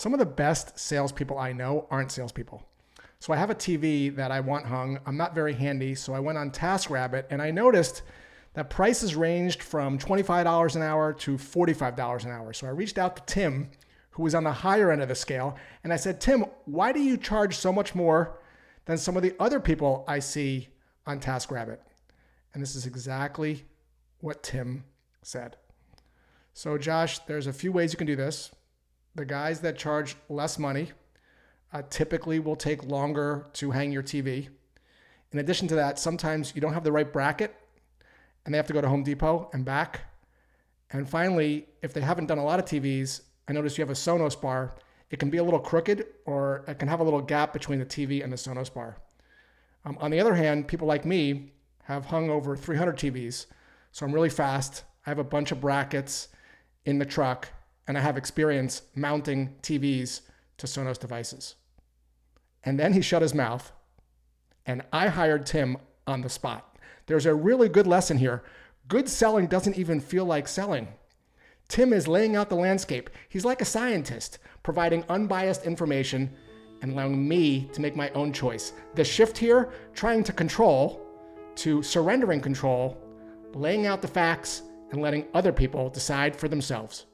Some 0.00 0.14
of 0.14 0.18
the 0.18 0.24
best 0.24 0.78
salespeople 0.78 1.38
I 1.38 1.52
know 1.52 1.86
aren't 1.90 2.10
salespeople. 2.10 2.66
So 3.18 3.34
I 3.34 3.36
have 3.36 3.50
a 3.50 3.54
TV 3.54 4.16
that 4.16 4.30
I 4.30 4.40
want 4.40 4.64
hung. 4.64 4.98
I'm 5.04 5.18
not 5.18 5.34
very 5.34 5.52
handy, 5.52 5.94
so 5.94 6.14
I 6.14 6.20
went 6.20 6.38
on 6.38 6.50
TaskRabbit 6.50 7.26
and 7.28 7.42
I 7.42 7.50
noticed 7.50 8.00
that 8.54 8.70
prices 8.70 9.14
ranged 9.14 9.62
from 9.62 9.98
$25 9.98 10.74
an 10.74 10.80
hour 10.80 11.12
to 11.12 11.36
$45 11.36 12.24
an 12.24 12.30
hour. 12.30 12.54
So 12.54 12.66
I 12.66 12.70
reached 12.70 12.96
out 12.96 13.14
to 13.16 13.22
Tim, 13.26 13.68
who 14.12 14.22
was 14.22 14.34
on 14.34 14.42
the 14.42 14.50
higher 14.50 14.90
end 14.90 15.02
of 15.02 15.08
the 15.08 15.14
scale, 15.14 15.58
and 15.84 15.92
I 15.92 15.96
said, 15.96 16.18
Tim, 16.18 16.46
why 16.64 16.92
do 16.92 17.00
you 17.00 17.18
charge 17.18 17.58
so 17.58 17.70
much 17.70 17.94
more 17.94 18.40
than 18.86 18.96
some 18.96 19.18
of 19.18 19.22
the 19.22 19.34
other 19.38 19.60
people 19.60 20.06
I 20.08 20.20
see 20.20 20.68
on 21.06 21.20
TaskRabbit? 21.20 21.76
And 22.54 22.62
this 22.62 22.74
is 22.74 22.86
exactly 22.86 23.66
what 24.20 24.42
Tim 24.42 24.84
said. 25.20 25.58
So, 26.54 26.78
Josh, 26.78 27.18
there's 27.18 27.46
a 27.46 27.52
few 27.52 27.70
ways 27.70 27.92
you 27.92 27.98
can 27.98 28.06
do 28.06 28.16
this. 28.16 28.50
The 29.14 29.24
guys 29.24 29.60
that 29.60 29.76
charge 29.76 30.16
less 30.28 30.58
money 30.58 30.92
uh, 31.72 31.82
typically 31.90 32.38
will 32.38 32.56
take 32.56 32.84
longer 32.84 33.46
to 33.54 33.70
hang 33.70 33.92
your 33.92 34.02
TV. 34.02 34.48
In 35.32 35.38
addition 35.38 35.68
to 35.68 35.74
that, 35.76 35.98
sometimes 35.98 36.52
you 36.54 36.60
don't 36.60 36.74
have 36.74 36.84
the 36.84 36.92
right 36.92 37.12
bracket 37.12 37.54
and 38.44 38.52
they 38.52 38.56
have 38.56 38.66
to 38.66 38.72
go 38.72 38.80
to 38.80 38.88
Home 38.88 39.02
Depot 39.02 39.50
and 39.52 39.64
back. 39.64 40.00
And 40.90 41.08
finally, 41.08 41.66
if 41.82 41.92
they 41.92 42.00
haven't 42.00 42.26
done 42.26 42.38
a 42.38 42.44
lot 42.44 42.58
of 42.58 42.64
TVs, 42.64 43.22
I 43.48 43.52
notice 43.52 43.78
you 43.78 43.82
have 43.82 43.90
a 43.90 43.94
Sonos 43.94 44.40
bar. 44.40 44.74
It 45.10 45.18
can 45.18 45.30
be 45.30 45.38
a 45.38 45.44
little 45.44 45.60
crooked 45.60 46.06
or 46.24 46.64
it 46.66 46.78
can 46.78 46.88
have 46.88 47.00
a 47.00 47.04
little 47.04 47.20
gap 47.20 47.52
between 47.52 47.78
the 47.78 47.86
TV 47.86 48.22
and 48.22 48.32
the 48.32 48.36
Sonos 48.36 48.72
bar. 48.72 48.96
Um, 49.84 49.96
on 50.00 50.10
the 50.10 50.20
other 50.20 50.34
hand, 50.34 50.68
people 50.68 50.86
like 50.86 51.04
me 51.04 51.52
have 51.84 52.06
hung 52.06 52.30
over 52.30 52.56
300 52.56 52.96
TVs, 52.96 53.46
so 53.92 54.06
I'm 54.06 54.12
really 54.12 54.28
fast. 54.28 54.84
I 55.06 55.10
have 55.10 55.18
a 55.18 55.24
bunch 55.24 55.52
of 55.52 55.60
brackets 55.60 56.28
in 56.84 56.98
the 56.98 57.06
truck, 57.06 57.48
and 57.90 57.98
I 57.98 58.02
have 58.02 58.16
experience 58.16 58.82
mounting 58.94 59.56
TVs 59.62 60.20
to 60.58 60.68
Sonos 60.68 60.96
devices. 60.96 61.56
And 62.62 62.78
then 62.78 62.92
he 62.92 63.00
shut 63.00 63.20
his 63.20 63.34
mouth, 63.34 63.72
and 64.64 64.82
I 64.92 65.08
hired 65.08 65.44
Tim 65.44 65.76
on 66.06 66.20
the 66.20 66.28
spot. 66.28 66.76
There's 67.06 67.26
a 67.26 67.34
really 67.34 67.68
good 67.68 67.88
lesson 67.88 68.16
here. 68.16 68.44
Good 68.86 69.08
selling 69.08 69.48
doesn't 69.48 69.76
even 69.76 69.98
feel 69.98 70.24
like 70.24 70.46
selling. 70.46 70.86
Tim 71.66 71.92
is 71.92 72.06
laying 72.06 72.36
out 72.36 72.48
the 72.48 72.54
landscape. 72.54 73.10
He's 73.28 73.44
like 73.44 73.60
a 73.60 73.64
scientist, 73.64 74.38
providing 74.62 75.02
unbiased 75.08 75.66
information 75.66 76.30
and 76.82 76.92
allowing 76.92 77.26
me 77.26 77.68
to 77.72 77.80
make 77.80 77.96
my 77.96 78.10
own 78.10 78.32
choice. 78.32 78.72
The 78.94 79.02
shift 79.02 79.36
here, 79.36 79.70
trying 79.94 80.22
to 80.22 80.32
control, 80.32 81.04
to 81.56 81.82
surrendering 81.82 82.40
control, 82.40 82.96
laying 83.52 83.86
out 83.86 84.00
the 84.00 84.06
facts, 84.06 84.62
and 84.92 85.02
letting 85.02 85.26
other 85.34 85.52
people 85.52 85.90
decide 85.90 86.36
for 86.36 86.46
themselves. 86.46 87.06